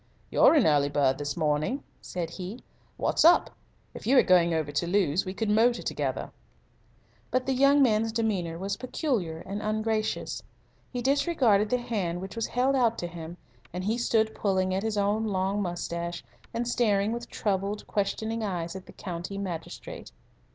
"You're 0.31 0.55
an 0.55 0.65
early 0.65 0.89
bird 0.89 1.19
this 1.19 1.37
morning," 1.37 1.83
said 2.01 2.31
he. 2.31 2.63
"What's 2.97 3.23
up? 3.23 3.51
If 3.93 4.07
you 4.07 4.17
are 4.17 4.23
going 4.23 4.51
over 4.51 4.71
to 4.71 4.87
Lewes 4.87 5.25
we 5.27 5.33
could 5.35 5.47
motor 5.47 5.83
together." 5.83 6.31
But 7.29 7.45
the 7.45 7.53
younger 7.53 7.83
man's 7.83 8.11
demeanour 8.11 8.57
was 8.57 8.77
peculiar 8.77 9.41
and 9.41 9.61
ungracious. 9.61 10.41
He 10.89 11.03
disregarded 11.03 11.69
the 11.69 11.77
hand 11.77 12.19
which 12.19 12.35
was 12.35 12.47
held 12.47 12.75
out 12.75 12.97
to 12.97 13.05
him, 13.07 13.37
and 13.71 13.83
he 13.83 13.99
stood 13.99 14.33
pulling 14.33 14.73
at 14.73 14.81
his 14.81 14.97
own 14.97 15.27
long 15.27 15.61
moustache 15.61 16.23
and 16.51 16.67
staring 16.67 17.11
with 17.11 17.29
troubled, 17.29 17.85
questioning 17.85 18.41
eyes 18.43 18.75
at 18.75 18.87
the 18.87 18.93
county 18.93 19.37
magistrate. 19.37 20.11